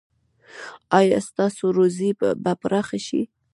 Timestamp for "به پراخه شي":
2.43-3.21